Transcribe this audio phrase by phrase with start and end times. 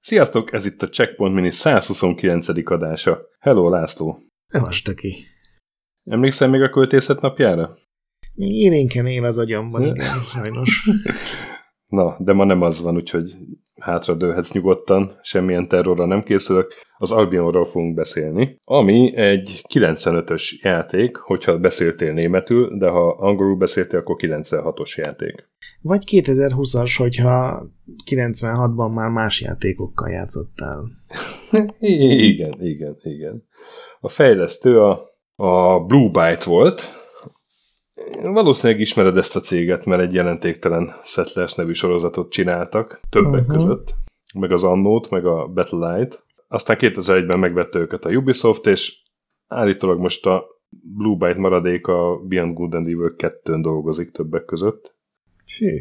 [0.00, 2.48] Sziasztok, ez itt a Checkpoint Mini 129.
[2.70, 3.20] adása.
[3.38, 4.18] Hello, László!
[4.46, 5.16] Szevasz, ki.
[6.04, 7.76] Emlékszel még a költészet napjára?
[8.34, 10.88] Élénken él az agyamban, igen, sajnos.
[11.90, 13.34] Na, de ma nem az van, úgyhogy
[13.80, 16.72] hátra dőhetsz nyugodtan, semmilyen terrorra nem készülök.
[16.98, 23.98] Az Albionról fogunk beszélni, ami egy 95-ös játék, hogyha beszéltél németül, de ha angolul beszéltél,
[23.98, 25.48] akkor 96-os játék.
[25.80, 27.66] Vagy 2020-as, hogyha
[28.10, 30.84] 96-ban már más játékokkal játszottál.
[32.30, 33.44] igen, igen, igen.
[34.00, 35.00] A fejlesztő a,
[35.34, 36.95] a Blue Byte volt,
[38.22, 43.56] Valószínűleg ismered ezt a céget, mert egy jelentéktelen Settlers nevű sorozatot csináltak, többek uh-huh.
[43.56, 43.94] között,
[44.34, 46.22] meg az Annót, meg a Battle Light.
[46.48, 48.96] Aztán 2001-ben megvette őket a Ubisoft, és
[49.48, 54.94] állítólag most a Blue Byte maradék a Beyond Good and Evil 2-n dolgozik többek között.
[55.58, 55.78] Hű.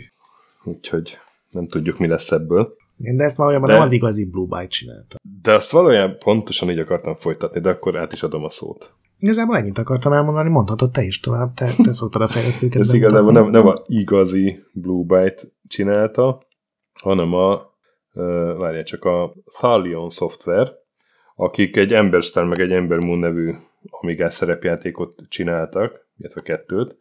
[0.63, 1.17] Úgyhogy
[1.50, 2.75] nem tudjuk, mi lesz ebből.
[2.97, 5.16] Igen, de ezt valójában de, nem az igazi Blue Byte csinálta.
[5.41, 8.94] De azt valójában pontosan így akartam folytatni, de akkor át is adom a szót.
[9.19, 12.81] Igazából ennyit akartam elmondani, mondhatod te is tovább, te, te szoktad a fejlesztőket.
[12.81, 16.41] Ez igazából nem, nem a igazi Blue Byte csinálta,
[16.94, 17.73] hanem a,
[18.57, 20.72] várjál csak, a Thalion Software,
[21.35, 23.53] akik egy Emberstar meg egy Ember Moon nevű
[23.89, 26.97] Amigás szerepjátékot csináltak, illetve kettőt,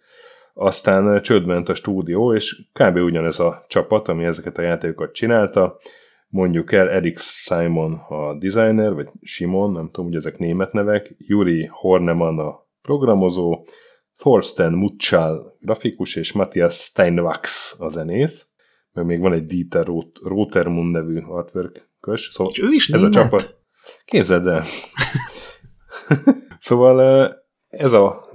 [0.54, 2.96] aztán csődbe ment a stúdió, és kb.
[2.96, 5.78] ugyanez a csapat, ami ezeket a játékokat csinálta,
[6.34, 11.66] mondjuk el Erik Simon a designer, vagy Simon, nem tudom, hogy ezek német nevek, Juri
[11.72, 13.66] Horneman a programozó,
[14.16, 18.46] Thorsten Mutschal grafikus, és Matthias Steinwachs a zenész,
[18.92, 19.86] meg még van egy Dieter
[20.22, 22.28] Rotermund nevű artwork kös.
[22.32, 23.16] Szóval és ő is ez német?
[23.16, 23.56] a csapat.
[24.04, 24.64] Képzeld el.
[26.58, 27.28] szóval
[27.68, 28.30] ez a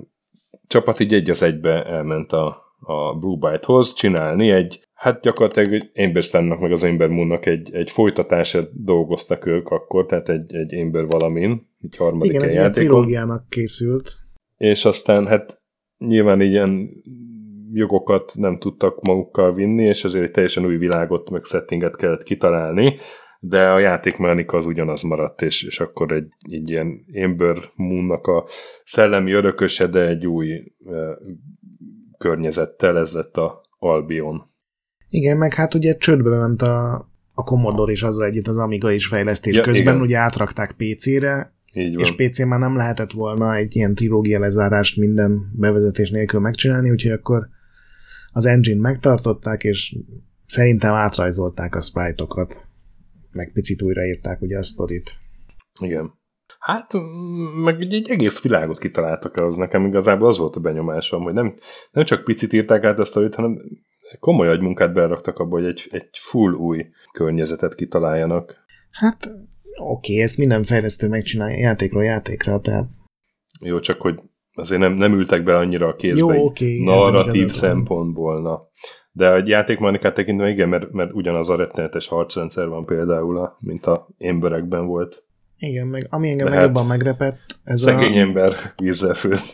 [0.68, 6.60] csapat így egy az egybe elment a, a Blue Byte-hoz csinálni egy Hát gyakorlatilag Emberstannak
[6.60, 11.68] meg az Ember Moonnak egy, egy folytatását dolgoztak ők akkor, tehát egy, egy Ember valamin,
[11.82, 12.74] egy harmadik Igen, ez játékon.
[12.74, 14.12] trilógiának készült.
[14.58, 15.62] És aztán hát
[15.98, 16.90] nyilván ilyen
[17.74, 22.98] jogokat nem tudtak magukkal vinni, és ezért egy teljesen új világot, meg settinget kellett kitalálni,
[23.40, 28.46] de a játékmechanika az ugyanaz maradt, és, és akkor egy, egy ilyen Ember Moonnak a
[28.84, 30.64] szellemi örököse, de egy új e,
[32.18, 34.48] környezettel, ez lett a Albion.
[35.10, 36.94] Igen, meg hát ugye csődbe ment a,
[37.34, 40.02] a Commodore is azzal együtt az Amiga is fejlesztés ja, közben, igen.
[40.02, 46.10] ugye átrakták PC-re, és PC-n már nem lehetett volna egy ilyen trilógia lezárást minden bevezetés
[46.10, 47.48] nélkül megcsinálni, úgyhogy akkor
[48.32, 49.96] az engine megtartották, és
[50.46, 52.66] szerintem átrajzolták a sprite-okat,
[53.32, 55.16] meg picit újraírták ugye a sztorit.
[55.82, 56.18] Igen.
[56.60, 56.92] Hát,
[57.64, 61.56] meg egy, egy egész világot kitaláltak az nekem igazából az volt a benyomásom, hogy nem,
[61.92, 63.62] nem csak picit írták át a sztorit, hanem
[64.20, 68.56] komoly agymunkát beraktak abba, hogy egy, egy full új környezetet kitaláljanak.
[68.92, 69.26] Hát
[69.80, 72.88] oké, okay, ezt minden fejlesztő megcsinálja játékról játékra, tehát...
[73.66, 74.20] Jó, csak hogy
[74.54, 78.60] azért nem, nem ültek be annyira a kézbe Jó, okay, narratív szempontból, na.
[79.12, 84.08] De a játékmanikát tekintve igen, mert, mert ugyanaz a rettenetes harcrendszer van például, mint a
[84.18, 85.24] emberekben volt.
[85.58, 88.20] Igen, meg ami engem meg jobban megrepett, ez szegény a...
[88.20, 89.54] ember vízzel főtt.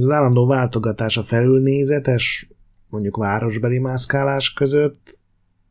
[0.00, 2.48] Ez az állandó váltogatás a felülnézetes,
[2.88, 5.18] mondjuk városbeli mászkálás között,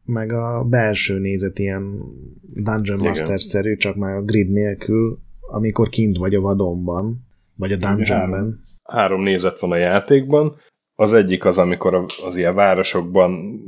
[0.03, 2.01] meg a belső nézet ilyen
[2.41, 8.29] Dungeon Master-szerű, csak már a grid nélkül, amikor kint vagy a vadonban, vagy a dungeonben.
[8.29, 10.55] Három, három nézet van a játékban.
[10.95, 13.59] Az egyik az, amikor az ilyen városokban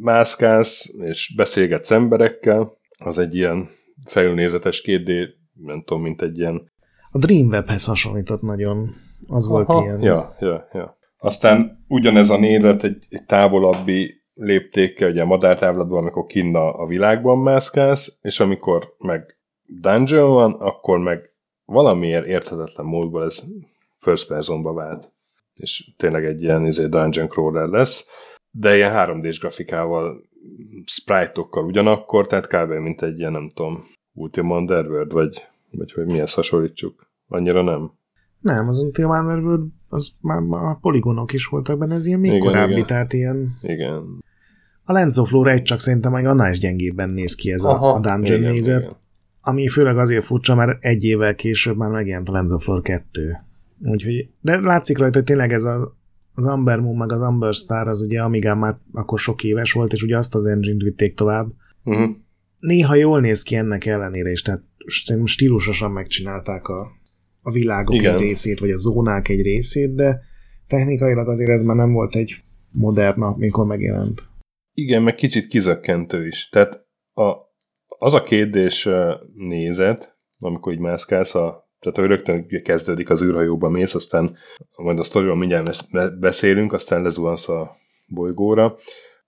[0.00, 2.72] mászkálsz, és beszélgetsz emberekkel.
[3.04, 3.68] Az egy ilyen
[4.08, 6.70] felülnézetes 2D, nem tudom, mint egy ilyen...
[7.10, 8.94] A Dreamwebhez hasonlított nagyon.
[9.30, 10.02] Az Aha, volt ilyen.
[10.02, 10.98] Ja, ja, ja.
[11.18, 16.86] Aztán ugyanez a nézet egy, egy távolabbi léptékkel, ugye a madártávlatban, amikor kinn a, a
[16.86, 21.30] világban mászkálsz, és amikor meg dungeon van, akkor meg
[21.64, 23.42] valamiért érthetetlen módból ez
[23.96, 25.12] first personba vált.
[25.54, 28.08] És tényleg egy ilyen izé, dungeon crawler lesz,
[28.50, 30.22] de ilyen 3D-s grafikával,
[30.84, 32.72] sprite-okkal ugyanakkor, tehát kb.
[32.72, 37.10] mint egy ilyen, nem tudom, Ultima Underworld, vagy, vagy hogy mihez hasonlítsuk.
[37.28, 37.98] Annyira nem.
[38.40, 42.44] Nem, az Ultima Underworld, az már, már poligonok is voltak benne, ez ilyen még igen,
[42.44, 42.86] korábbi, igen.
[42.86, 43.56] tehát ilyen...
[43.62, 44.02] Igen.
[44.84, 47.92] A Lens of Lore egy csak szerintem meg annál is gyengébben néz ki ez Aha,
[47.92, 48.92] a, a dungeon igen, nézet, igen.
[49.40, 53.36] ami főleg azért furcsa, mert egy évvel később már megjelent a Lens of Lore 2.
[53.82, 55.96] Úgyhogy, de látszik rajta, hogy tényleg ez a,
[56.34, 59.92] az Amber Moon meg az Amber Star az ugye Amigán már akkor sok éves volt,
[59.92, 61.48] és ugye azt az engine-t vitték tovább.
[61.84, 62.16] Uh-huh.
[62.58, 64.62] Néha jól néz ki ennek ellenére is, tehát
[65.24, 66.99] stílusosan megcsinálták a,
[67.42, 68.14] a világok Igen.
[68.14, 70.20] egy részét, vagy a zónák egy részét, de
[70.66, 72.36] technikailag azért ez már nem volt egy
[72.70, 74.28] modern nap, mikor megjelent.
[74.74, 76.48] Igen, meg kicsit kizökkentő is.
[76.48, 77.34] Tehát a,
[77.98, 78.88] az a kérdés
[79.34, 84.36] nézet, amikor így mászkálsz, a, tehát hogy rögtön kezdődik az űrhajóba mész, aztán
[84.76, 87.76] majd a sztoriról mindjárt beszélünk, aztán lezuhansz a
[88.08, 88.76] bolygóra.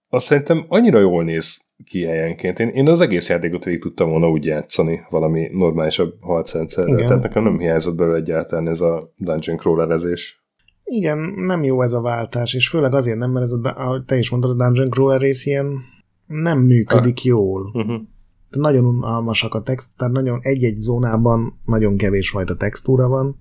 [0.09, 2.59] Azt szerintem annyira jól néz ki helyenként.
[2.59, 6.97] Én, én az egész játékot végig tudtam volna úgy játszani valami normálisabb harcrendszerrel.
[6.97, 10.45] Tehát nekem nem hiányzott belőle egyáltalán ez a dungeon crawlerezés.
[10.85, 14.17] Igen, nem jó ez a váltás, és főleg azért nem, mert ez a, ahogy te
[14.17, 15.79] is mondtad, a dungeon crawler rész ilyen
[16.27, 17.25] nem működik ah.
[17.25, 17.71] jól.
[17.73, 18.01] Uh-huh.
[18.51, 23.41] Nagyon unalmasak a text, tehát nagyon egy-egy zónában nagyon kevés fajta textúra van,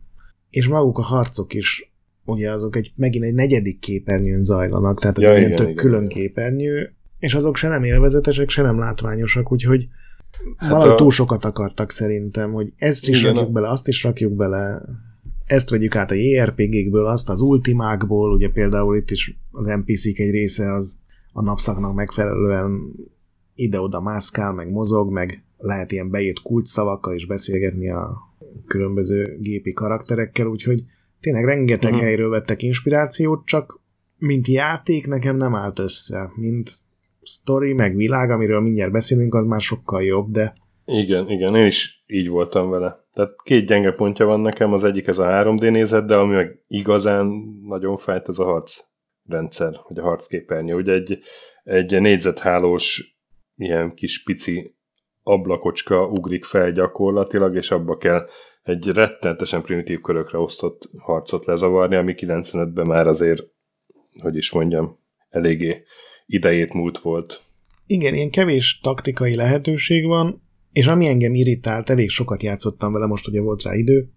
[0.49, 1.93] és maguk a harcok is
[2.25, 6.03] ugye azok egy, megint egy negyedik képernyőn zajlanak, tehát az ja, igen, tök igen, külön
[6.03, 6.09] igen.
[6.09, 9.87] képernyő, és azok se nem élvezetesek, se nem látványosak, úgyhogy
[10.57, 10.95] hát valahogy a...
[10.95, 13.53] túl sokat akartak szerintem, hogy ezt is igen, rakjuk a...
[13.53, 14.81] bele, azt is rakjuk bele,
[15.45, 20.31] ezt vegyük át a JRPG-kből, azt az ultimákból, ugye például itt is az NPC-k egy
[20.31, 20.99] része az
[21.33, 22.93] a napszaknak megfelelően
[23.55, 28.17] ide-oda mászkál, meg mozog, meg lehet ilyen beírt kulcsszavakkal is beszélgetni a
[28.67, 30.83] különböző gépi karakterekkel, úgyhogy
[31.19, 32.05] tényleg rengeteg uh-huh.
[32.05, 33.79] helyről vettek inspirációt, csak
[34.17, 36.81] mint játék nekem nem állt össze, mint
[37.21, 40.53] story, meg világ, amiről mindjárt beszélünk, az már sokkal jobb, de...
[40.85, 43.05] Igen, igen, én is így voltam vele.
[43.13, 46.63] Tehát két gyenge pontja van nekem, az egyik ez a 3D nézet, de ami meg
[46.67, 47.27] igazán
[47.67, 48.79] nagyon fájt, az a harc
[49.27, 50.75] rendszer, vagy a harcképernyő.
[50.75, 51.19] Ugye egy,
[51.63, 53.15] egy négyzethálós
[53.55, 54.75] ilyen kis pici
[55.23, 58.27] ablakocska ugrik fel gyakorlatilag, és abba kell
[58.63, 63.43] egy rettenetesen primitív körökre osztott harcot lezavarni, ami 95-ben már azért,
[64.23, 65.83] hogy is mondjam, eléggé
[66.33, 67.41] idejét múlt volt.
[67.85, 70.41] Igen, ilyen kevés taktikai lehetőség van,
[70.71, 74.09] és ami engem irritált, elég sokat játszottam vele, most ugye volt rá idő,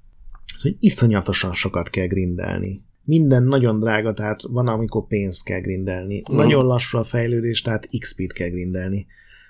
[0.54, 2.82] az, hogy iszonyatosan sokat kell grindelni.
[3.04, 6.22] Minden nagyon drága, tehát van, amikor pénzt kell grindelni.
[6.32, 6.36] Mm.
[6.36, 9.06] Nagyon lassú a fejlődés, tehát XP-t kell grindelni.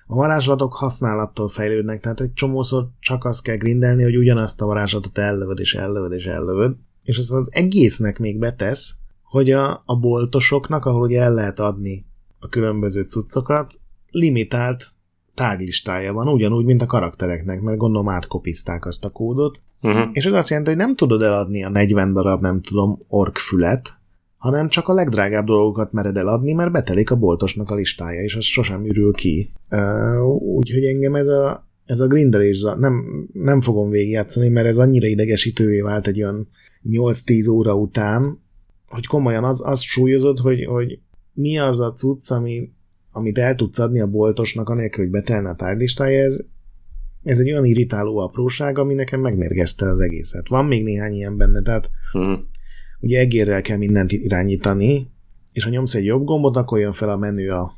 [0.06, 5.18] A varázslatok használattól fejlődnek, tehát egy csomószor csak azt kell grindelni, hogy ugyanazt a varázslatot
[5.18, 10.84] ellövöd és ellövöd és ellövöd, és az az egésznek még betesz, hogy a, a boltosoknak,
[10.84, 12.06] ahol ugye el lehet adni
[12.44, 13.74] a különböző cuccokat,
[14.10, 14.86] limitált
[15.34, 20.08] tárgylistája van, ugyanúgy, mint a karaktereknek, mert gondolom átkopizták azt a kódot, uh-huh.
[20.12, 23.92] és ez azt jelenti, hogy nem tudod eladni a 40 darab, nem tudom, orkfület,
[24.36, 28.44] hanem csak a legdrágább dolgokat mered eladni, mert betelik a boltosnak a listája, és az
[28.44, 29.50] sosem ürül ki.
[30.38, 35.80] Úgyhogy engem ez a, ez a grindelés, nem, nem fogom végigjátszani, mert ez annyira idegesítővé
[35.80, 36.48] vált egy olyan
[36.90, 38.42] 8-10 óra után,
[38.88, 40.98] hogy komolyan az, az súlyozott, hogy, hogy
[41.34, 42.72] mi az a cucc, ami,
[43.10, 46.44] amit el tudsz adni a boltosnak, anélkül, hogy betelne a tárgylistája, ez,
[47.22, 50.48] ez egy olyan irritáló apróság, ami nekem megmérgezte az egészet.
[50.48, 52.38] Van még néhány ilyen benne, tehát uh-huh.
[53.00, 55.10] ugye egérrel kell mindent irányítani,
[55.52, 57.72] és ha nyomsz egy jobb gombot, akkor jön fel a menü a,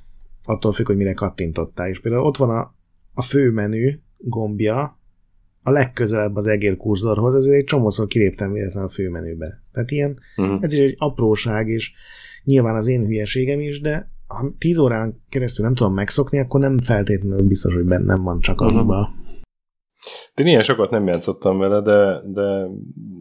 [0.45, 1.89] attól függ, hogy mire kattintottál.
[1.89, 2.75] És például ott van a,
[3.15, 4.99] a fő menü gombja,
[5.63, 9.63] a legközelebb az egér kurzorhoz, ezért egy csomószor kiléptem véletlenül a főmenübe.
[9.73, 10.59] Tehát ilyen, uh-huh.
[10.63, 11.93] ez is egy apróság, és
[12.47, 16.79] nyilván az én hülyeségem is, de ha 10 órán keresztül nem tudom megszokni, akkor nem
[16.79, 19.09] feltétlenül biztos, hogy bennem van csak a hiba.
[20.35, 22.67] De ilyen sokat nem játszottam vele, de, de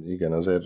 [0.07, 0.63] igen, azért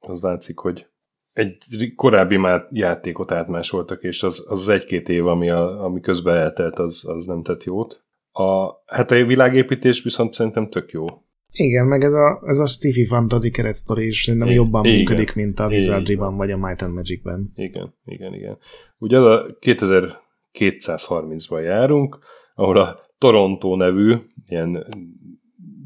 [0.00, 0.86] az látszik, hogy
[1.32, 6.78] egy korábbi már játékot átmásoltak, és az, az egy-két év, ami, a, ami közben eltelt,
[6.78, 8.02] az, az nem tett jót.
[8.32, 11.04] A, hát a világépítés viszont szerintem tök jó.
[11.52, 15.34] Igen, meg ez a, ez a sci-fi fantasy keretsztori is szerintem igen, jobban igen, működik,
[15.34, 17.52] mint a Wizardry-ban vagy a Might and Magic-ben.
[17.54, 18.58] Igen, igen, igen.
[18.98, 22.18] Ugye az a 2230-ban járunk,
[22.54, 24.14] ahol a Toronto nevű
[24.46, 24.86] ilyen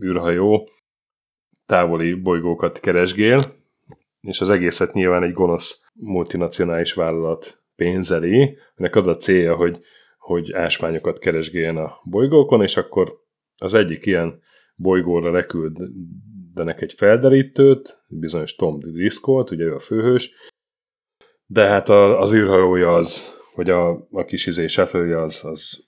[0.04, 0.68] űrhajó
[1.66, 3.40] távoli bolygókat keresgél,
[4.20, 9.80] és az egészet nyilván egy gonosz multinacionális vállalat pénzeli, ennek az a célja, hogy,
[10.18, 13.24] hogy ásványokat keresgéljen a bolygókon, és akkor
[13.56, 14.44] az egyik ilyen
[14.76, 20.34] bolygóra leküldenek egy felderítőt, bizonyos Tom Driscoll, ugye ő a főhős,
[21.46, 24.64] de hát a, az űrhajója az, vagy a, a kis izé
[25.12, 25.84] az, az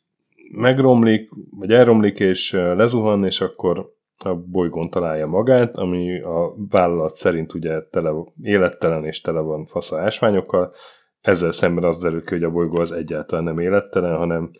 [0.53, 7.55] megromlik, vagy elromlik, és lezuhan, és akkor a bolygón találja magát, ami a vállalat szerint
[7.55, 10.73] ugye tele, élettelen és tele van fasza ásványokkal,
[11.21, 14.51] ezzel szemben az derül ki, hogy a bolygó az egyáltalán nem élettelen, hanem,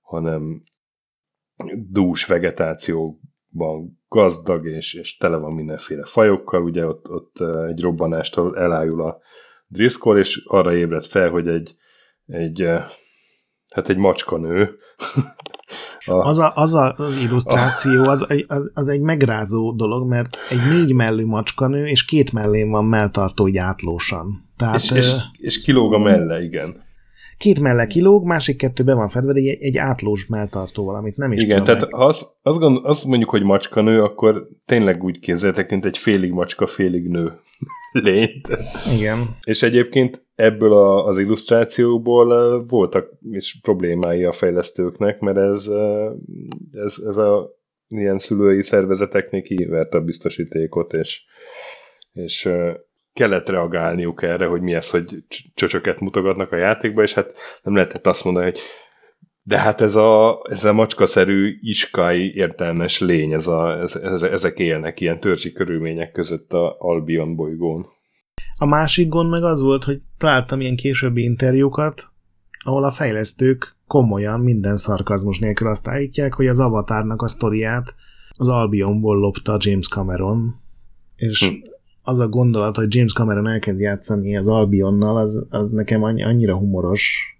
[0.00, 0.60] hanem
[1.74, 3.20] dús vegetáció
[3.50, 7.36] ban gazdag és, és tele van mindenféle fajokkal, ugye ott, ott
[7.68, 9.18] egy robbanástól elájul a
[9.66, 11.76] Driscoll, és arra ébred fel, hogy egy,
[12.26, 12.70] egy
[13.68, 14.78] hát egy macskanő,
[16.04, 20.68] A, az, a, az, a, az illusztráció, az, az, az egy megrázó dolog, mert egy
[20.70, 24.48] négy mellű macskanő, és két mellén van melltartó így átlósan.
[24.56, 26.86] Tehát, és, és, és kilóg a melle, igen.
[27.38, 31.32] Két melle kilóg, másik kettő be van fedve, de egy, egy átlós melltartó valamit nem
[31.32, 35.70] is Igen, tehát ha azt, azt, gond, azt mondjuk, hogy macskanő, akkor tényleg úgy képzeltek,
[35.70, 37.32] mint egy félig macska, félig nő
[37.92, 38.48] lényt.
[38.96, 39.36] Igen.
[39.44, 45.66] És egyébként ebből a, az illusztrációból voltak is problémái a fejlesztőknek, mert ez,
[46.72, 47.56] ez, ez a
[47.88, 51.24] ilyen szülői szervezeteknél kivert a biztosítékot, és,
[52.12, 52.48] és
[53.12, 55.24] kellett reagálniuk erre, hogy mi ez, hogy
[55.54, 58.58] csöcsöket mutogatnak a játékba, és hát nem lehetett azt mondani, hogy
[59.42, 64.58] de hát ez a, ez a macskaszerű iskai értelmes lény, ez a, ez, ez, ezek
[64.58, 67.86] élnek ilyen törzsi körülmények között a Albion bolygón.
[68.56, 72.08] A másik gond meg az volt, hogy találtam ilyen későbbi interjúkat,
[72.64, 77.94] ahol a fejlesztők komolyan, minden szarkazmus nélkül azt állítják, hogy az Avatarnak a sztoriát
[78.36, 80.54] az Albionból lopta James Cameron,
[81.16, 81.54] és hm.
[82.08, 87.36] Az a gondolat, hogy James Cameron elkezd játszani az Albionnal, az, az nekem annyira humoros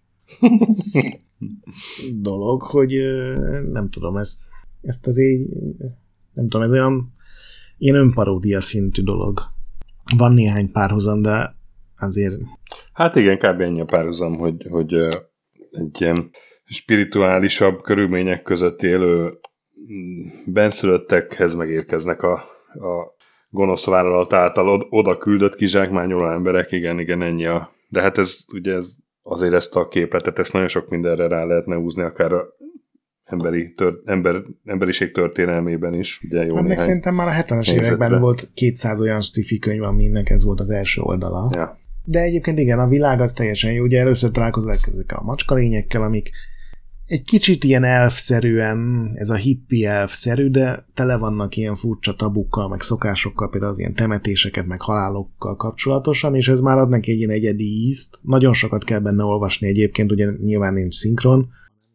[2.29, 2.93] dolog, hogy
[3.73, 4.43] nem tudom, ezt,
[4.83, 5.49] ezt azért
[6.33, 7.15] nem tudom, ez olyan
[7.79, 9.41] ilyen önparódia szintű dolog.
[10.17, 11.57] Van néhány párhuzam, de
[11.99, 12.35] azért...
[12.93, 13.61] Hát igen, kb.
[13.61, 14.95] ennyi a párhuzam, hogy, hogy
[15.71, 16.31] egy ilyen
[16.65, 19.39] spirituálisabb körülmények között élő
[19.93, 22.33] mm, benszülöttekhez megérkeznek a,
[22.73, 23.17] a
[23.51, 27.73] gonosz vállalat által oda küldött kizsákmányoló emberek, igen, igen, ennyi a...
[27.89, 31.77] De hát ez ugye ez, azért ezt a képletet, ezt nagyon sok mindenre rá lehetne
[31.77, 32.45] húzni, akár a
[33.25, 36.21] emberi tört, ember, emberiség történelmében is.
[36.25, 40.31] Ugye jó hát meg szerintem már a 70-es években volt 200 olyan sci könyv, aminek
[40.31, 41.51] ez volt az első oldala.
[41.55, 41.79] Ja.
[42.05, 43.83] De egyébként igen, a világ az teljesen jó.
[43.83, 46.31] Ugye először találkozol ezekkel a macskalényekkel, amik
[47.09, 52.81] egy kicsit ilyen elfszerűen, ez a hippi elfszerű, de tele vannak ilyen furcsa tabukkal, meg
[52.81, 57.31] szokásokkal, például az ilyen temetéseket, meg halálokkal kapcsolatosan, és ez már ad neki egy ilyen
[57.31, 58.19] egyedi ízt.
[58.23, 61.49] Nagyon sokat kell benne olvasni egyébként, ugye nyilván nincs szinkron.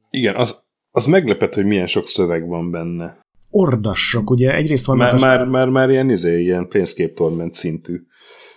[0.10, 3.22] Igen, az, az meglepett, hogy milyen sok szöveg van benne.
[3.50, 5.20] Ordassok, ugye egyrészt vannak...
[5.20, 5.46] Már, a...
[5.46, 8.02] már, már, már ilyen, izé, ilyen pénzképtorment szintű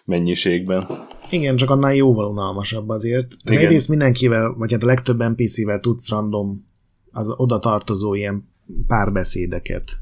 [0.06, 0.84] mennyiségben.
[1.30, 3.34] Igen, csak annál jóval unalmasabb azért.
[3.44, 3.62] Igen.
[3.62, 6.66] Egyrészt mindenkivel, vagy hát a legtöbb NPC-vel tudsz random
[7.10, 8.48] az oda tartozó ilyen
[8.86, 9.92] párbeszédeket,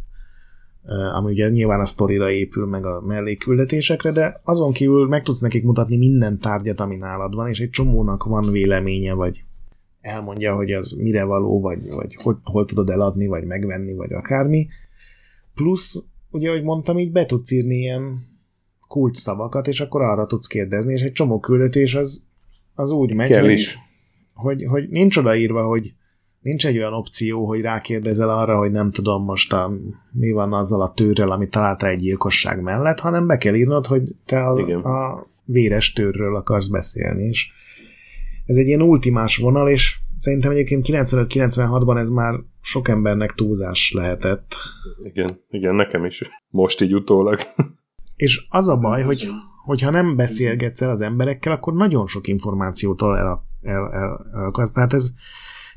[1.14, 5.64] ami ugye nyilván a sztorira épül, meg a melléküldetésekre, de azon kívül meg tudsz nekik
[5.64, 9.44] mutatni minden tárgyat, ami nálad van, és egy csomónak van véleménye, vagy
[10.00, 14.68] elmondja, hogy az mire való, vagy, vagy hol, hol tudod eladni, vagy megvenni, vagy akármi.
[15.54, 18.32] Plusz, ugye, ahogy mondtam, így be tudsz írni ilyen
[18.88, 22.26] kulcs szavakat, és akkor arra tudsz kérdezni, és egy csomó küldetés az,
[22.74, 23.78] az úgy megy, Kell is.
[24.34, 25.94] Hogy, hogy nincs odaírva, hogy
[26.40, 29.72] nincs egy olyan opció, hogy rákérdezel arra, hogy nem tudom most a,
[30.10, 34.02] mi van azzal a tőrrel, amit találtál egy gyilkosság mellett, hanem be kell írnod, hogy
[34.26, 37.50] te a, a véres tőrről akarsz beszélni, és
[38.46, 44.54] ez egy ilyen ultimás vonal, és szerintem egyébként 95-96-ban ez már sok embernek túlzás lehetett.
[45.04, 46.22] Igen, igen, nekem is.
[46.48, 47.38] Most így utólag.
[48.16, 49.28] És az a baj, hogy
[49.64, 54.92] hogyha nem beszélgetsz el az emberekkel, akkor nagyon sok információtól el, el, el, el Tehát
[54.92, 55.12] ez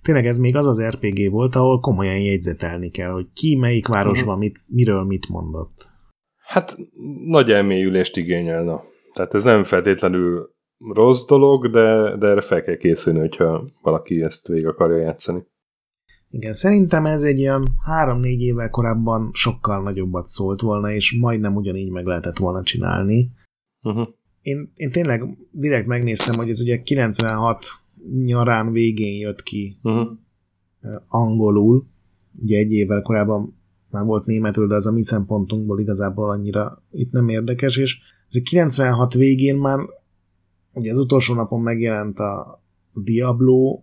[0.02, 4.38] tényleg ez még az az RPG volt, ahol komolyan jegyzetelni kell, hogy ki melyik városban
[4.38, 5.90] mit, miről mit mondott.
[6.38, 6.78] Hát
[7.26, 8.84] nagy elmélyülést igényelne.
[9.14, 10.56] Tehát ez nem feltétlenül
[10.94, 15.44] rossz dolog, de, de erre fel kell készülni, hogyha valaki ezt végig akarja játszani.
[16.30, 21.92] Igen, szerintem ez egy ilyen három-négy évvel korábban sokkal nagyobbat szólt volna, és majdnem ugyanígy
[21.92, 23.32] meg lehetett volna csinálni.
[23.84, 24.08] Uh-huh.
[24.42, 27.66] Én, én tényleg direkt megnéztem, hogy ez ugye 96
[28.22, 30.08] nyarán végén jött ki uh-huh.
[31.08, 31.86] angolul,
[32.42, 33.58] ugye egy évvel korábban
[33.90, 38.42] már volt németül, de az a mi szempontunkból igazából annyira itt nem érdekes, és ez
[38.42, 39.80] 96 végén már
[40.74, 42.62] ugye az utolsó napon megjelent a
[42.94, 43.82] Diablo,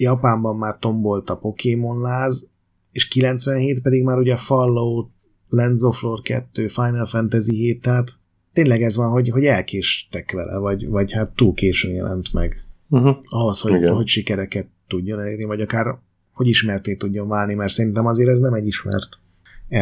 [0.00, 2.50] Japánban már tombolt a Pokémon láz,
[2.92, 5.10] és 97 pedig már ugye Fallout,
[5.48, 8.08] Lens of Lore 2, Final Fantasy 7, tehát
[8.52, 12.56] tényleg ez van, hogy, hogy elkéstek vele, vagy, vagy hát túl későn jelent meg.
[12.88, 13.16] Uh-huh.
[13.22, 15.98] Ahhoz, hogy, hogy sikereket tudjon elérni, vagy akár
[16.32, 19.08] hogy ismerté tudjon válni, mert szerintem azért ez nem egy ismert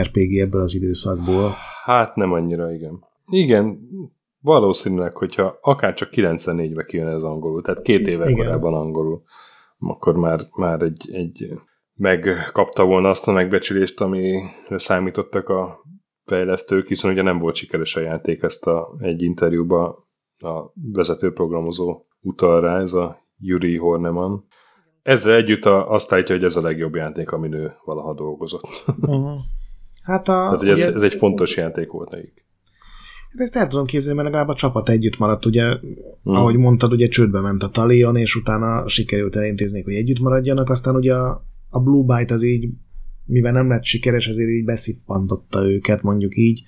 [0.01, 1.55] RPG ebből az időszakból.
[1.85, 3.05] Hát nem annyira, igen.
[3.31, 3.79] Igen,
[4.41, 8.45] valószínűleg, hogyha akár csak 94-be kijön ez angolul, tehát két éve igen.
[8.45, 9.23] korábban angolul,
[9.79, 11.51] akkor már, már egy, egy
[11.95, 15.81] megkapta volna azt a megbecsülést, ami számítottak a
[16.25, 20.07] fejlesztők, hiszen ugye nem volt sikeres a játék, ezt a, egy interjúban
[20.39, 24.47] a vezetőprogramozó utal rá, ez a Yuri Horneman.
[25.03, 28.85] Ezzel együtt a, azt állítja, hogy ez a legjobb játék, amin ő valaha dolgozott.
[28.87, 29.39] Uh-huh.
[30.03, 32.48] Hát a, Tehát, ez, ez egy fontos játék volt nekik.
[33.31, 36.35] Hát ezt el tudom képzelni, mert legalább a csapat együtt maradt, ugye, hmm.
[36.35, 40.95] ahogy mondtad, ugye csődbe ment a Talion, és utána sikerült elintézni, hogy együtt maradjanak, aztán
[40.95, 42.69] ugye a, a Blue Byte az így,
[43.25, 46.63] mivel nem lett sikeres, ezért így beszippantotta őket, mondjuk így,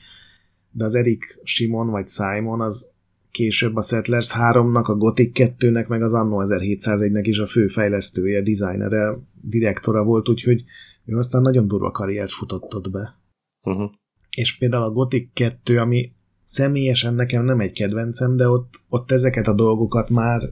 [0.70, 2.92] de az Erik Simon vagy Simon az
[3.30, 8.42] később a Settlers 3-nak, a Gothic 2-nek, meg az Anno 1701-nek is a fő fejlesztője,
[8.42, 10.64] designere, direktora volt, úgyhogy
[11.04, 13.20] ő aztán nagyon durva karriert futott ott be.
[13.62, 13.90] Uh-huh.
[14.36, 16.12] És például a Gothic 2, ami
[16.50, 20.42] személyesen nekem nem egy kedvencem, de ott, ott ezeket a dolgokat már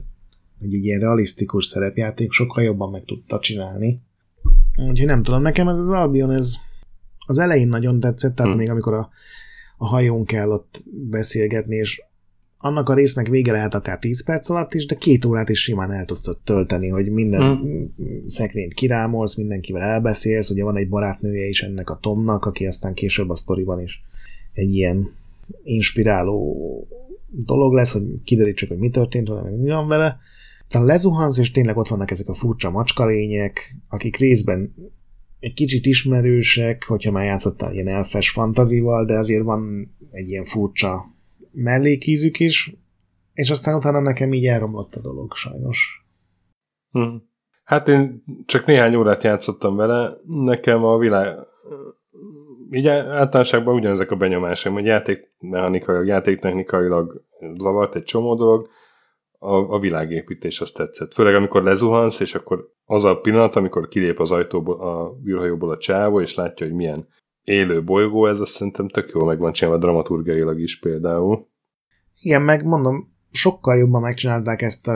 [0.61, 4.01] egy ilyen realisztikus szerepjáték sokkal jobban meg tudta csinálni.
[4.75, 6.53] Úgyhogy nem tudom, nekem ez az Albion, ez
[7.25, 8.59] az elején nagyon tetszett, tehát hmm.
[8.59, 9.09] még amikor a,
[9.77, 12.01] a hajón kell ott beszélgetni, és
[12.57, 15.91] annak a résznek vége lehet akár 10 perc alatt is, de két órát is simán
[15.91, 17.93] el tudsz ott tölteni, hogy minden hmm.
[18.27, 23.29] szekrényt kirámolsz, mindenkivel elbeszélsz, ugye van egy barátnője is ennek a Tomnak, aki aztán később
[23.29, 24.03] a sztoriban is
[24.53, 25.17] egy ilyen
[25.63, 26.87] inspiráló
[27.27, 30.17] dolog lesz, hogy kiderítsük, hogy mi történt vele, mi van vele.
[30.67, 34.73] Talán lezuhansz, és tényleg ott vannak ezek a furcsa macskalények, akik részben
[35.39, 41.05] egy kicsit ismerősek, hogyha már játszottál ilyen elfes fantazival, de azért van egy ilyen furcsa
[41.51, 42.73] mellékízük is,
[43.33, 46.05] és aztán utána nekem így elromlott a dolog, sajnos.
[46.91, 47.15] Hm.
[47.63, 51.37] Hát én csak néhány órát játszottam vele, nekem a világ
[52.71, 57.23] így általánosságban ugyanezek a benyomásaim, hogy játékmechanikailag, játéktechnikailag
[57.53, 58.69] zavart egy csomó dolog,
[59.39, 61.13] a, a világépítés azt tetszett.
[61.13, 65.77] Főleg amikor lezuhansz, és akkor az a pillanat, amikor kilép az ajtóból, a űrhajóból a
[65.77, 67.07] csávó, és látja, hogy milyen
[67.43, 71.47] élő bolygó ez, azt szerintem tök jól meg van csinálva dramaturgiailag is például.
[72.21, 74.95] Igen, meg mondom, sokkal jobban megcsinálták ezt a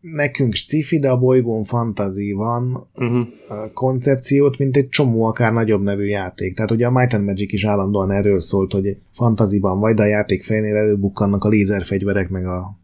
[0.00, 3.26] nekünk sci de a bolygón fantazi van uh-huh.
[3.48, 6.54] a koncepciót, mint egy csomó akár nagyobb nevű játék.
[6.54, 10.06] Tehát ugye a Might and Magic is állandóan erről szólt, hogy fantaziban vagy, de a
[10.06, 12.78] játék fejnél előbukkannak a lézerfegyverek, meg a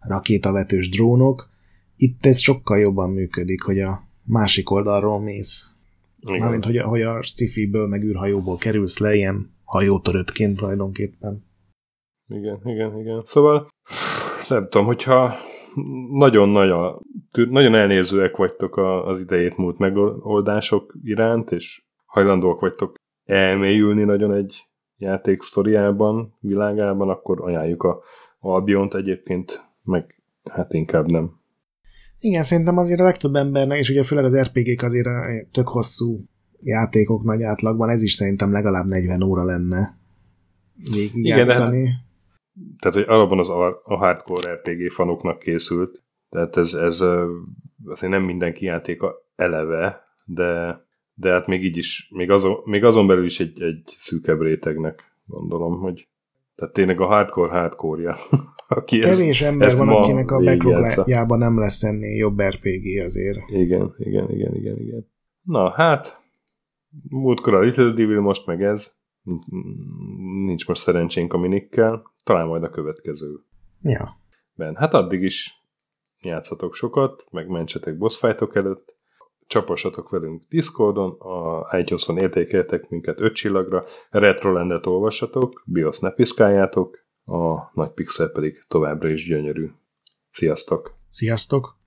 [0.00, 1.48] rakétavetős drónok.
[1.96, 5.74] Itt ez sokkal jobban működik, hogy a másik oldalról mész.
[6.20, 6.38] Igen.
[6.38, 11.44] Mármint, hogy a, hogy a sci-ből, meg űrhajóból kerülsz le, ilyen hajótöröttként tulajdonképpen.
[12.28, 13.22] Igen, igen, igen.
[13.24, 13.68] Szóval
[14.48, 15.34] nem tudom, hogyha
[16.10, 17.00] nagyon nagy a,
[17.48, 24.64] nagyon elnézőek vagytok az idejét múlt megoldások iránt, és hajlandóak vagytok elmélyülni nagyon egy
[24.96, 28.00] játék sztoriában, világában, akkor ajánljuk a
[28.38, 31.38] Albiont egyébként, meg hát inkább nem.
[32.18, 35.08] Igen, szerintem azért a legtöbb embernek, és ugye főleg az RPG-k azért
[35.52, 36.24] tök hosszú
[36.62, 39.98] játékok nagy átlagban, ez is szerintem legalább 40 óra lenne
[40.92, 41.82] végig Igen, játszani.
[41.82, 42.08] De
[42.78, 47.00] tehát, hogy alapban az a, a hardcore RPG fanoknak készült, tehát ez, ez
[47.84, 50.84] azért nem mindenki játéka eleve, de,
[51.14, 55.10] de hát még így is, még azon, még azon belül is egy, egy szűkebb rétegnek
[55.26, 56.08] gondolom, hogy
[56.54, 58.16] tehát tényleg a hardcore hardcore-ja.
[58.68, 63.38] Aki Kevés ez, ember ezt van, akinek a backlogjában nem lesz ennél jobb RPG azért.
[63.46, 65.06] Igen, igen, igen, igen, igen.
[65.42, 66.20] Na, hát
[67.10, 68.92] múltkor a Little Devil, most meg ez.
[70.44, 73.38] Nincs most szerencsénk a minikkel talán majd a következő.
[73.80, 74.16] Ja.
[74.54, 74.76] Ben.
[74.76, 75.64] Hát addig is
[76.20, 78.94] játszatok sokat, meg mentsetek boss előtt,
[79.46, 87.70] csapossatok velünk Discordon, a iTunes-on értékeltek minket 5 csillagra, Retrolandet olvassatok, BIOS ne piszkáljátok, a
[87.72, 89.70] nagy pixel pedig továbbra is gyönyörű.
[90.30, 90.92] Sziasztok!
[91.08, 91.78] Sziasztok!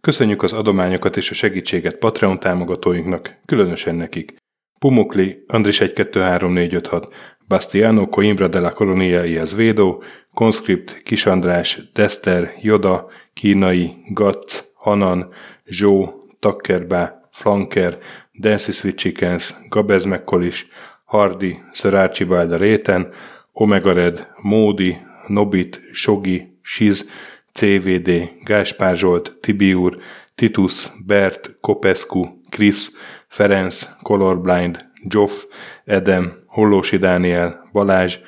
[0.00, 4.34] Köszönjük az adományokat és a segítséget Patreon támogatóinknak, különösen nekik.
[4.78, 7.14] Pumukli, Andris 123456,
[7.48, 10.02] Bastiano Coimbra de la Colonia y Védó,
[10.34, 15.28] Conscript, Kis András, Dester, Joda, Kínai, Gatz, Hanan,
[15.64, 17.98] Zsó, Takkerbá, Flanker,
[18.32, 20.66] Dancy Sweet Chickens, Gabez Mekkolis,
[21.04, 23.12] Hardy, Sir Archibald Réten,
[23.52, 27.10] Omega Red, Módi, Nobit, Sogi, Siz,
[27.52, 29.96] CVD, Gáspár Zsolt, Tibiur,
[30.34, 32.90] Titus, Bert, Kopescu, Krisz,
[33.28, 35.44] Ferenc, Colorblind, Joff,
[35.84, 38.18] Edem, Hollósi Dániel, Balázs,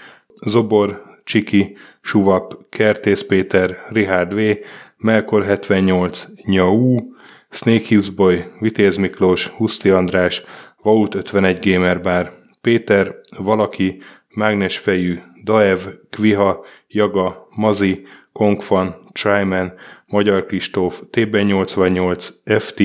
[0.47, 4.41] Zobor, Csiki, Suvap, Kertész Péter, Richard V,
[4.97, 6.97] Melkor 78, Nyau,
[7.51, 10.43] Snake Hughes Boy, Vitéz Miklós, Huszti András,
[10.83, 14.03] Vault 51 Gamer Bar, Péter, Valaki,
[14.35, 15.79] Mágnesfejű, Daev,
[16.11, 19.73] Kviha, Jaga, Mazi, Kongfan, Tryman,
[20.07, 22.83] Magyar Kristóf, TB88, FT,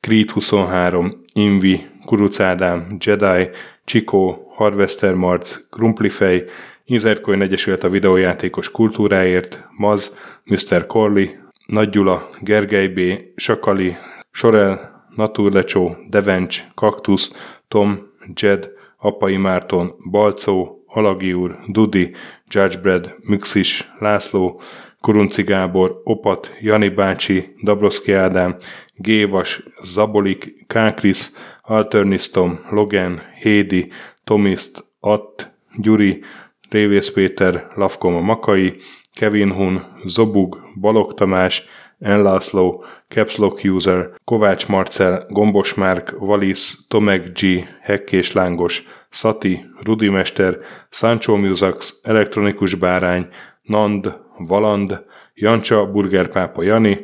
[0.00, 3.50] Creed 23, Invi, Kuruc Ádám, Jedi,
[3.84, 6.44] Csikó, Harvester Marc, Krumplifej,
[6.84, 10.86] Insert Coin Egyesület a videójátékos kultúráért, Maz, Mr.
[10.86, 11.26] Corley,
[11.66, 13.00] Nagy Gyula, Gergely B.,
[13.36, 13.96] Sakali,
[14.30, 17.32] Sorel, Naturlecsó, Devencs, Kaktusz,
[17.68, 17.98] Tom,
[18.34, 22.10] Jed, Apai Márton, Balcó, Alagi úr, Dudi,
[22.48, 24.60] Judgebred, Müxis, László,
[25.00, 28.56] Kurunci Gábor, Opat, Jani bácsi, Dabroszki Ádám,
[28.94, 31.30] Gévas, Zabolik, Kákris,
[31.62, 33.90] Alternisztom, Logan, Hédi,
[34.24, 36.22] Tomiszt, Att, Gyuri,
[36.70, 38.76] Révész Péter, Lavkoma Makai,
[39.14, 47.68] Kevin Hun, Zobug, Balog Tamás, Enlászló, Capslock User, Kovács Marcel, Gombos Márk, Valisz, Tomek G,
[47.80, 50.58] Hekkés Lángos, Szati, Rudimester,
[50.90, 53.28] Sancho Musax, Elektronikus Bárány,
[53.62, 56.98] Nand, Valand, Jancsa, Burgerpápa Jani,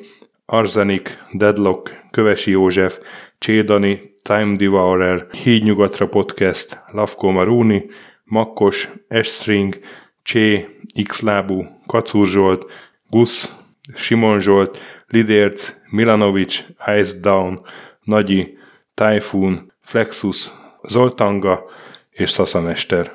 [0.46, 2.98] Arzenik, Deadlock, Kövesi József,
[3.38, 7.86] Csédani, Time Devourer, Hídnyugatra Podcast, Lavko Maruni,
[8.24, 9.80] Makkos, Estring,
[10.22, 10.68] Csé,
[11.08, 12.64] Xlábú, Kacúr Zsolt,
[13.10, 13.63] Gusz,
[13.94, 16.64] Simon Zsolt, Lidérc, Milanovic,
[16.98, 17.60] Ice Down,
[18.02, 18.58] Nagyi,
[18.94, 20.50] Typhoon, Flexus,
[20.82, 21.70] Zoltanga
[22.10, 23.12] és Szaszamester.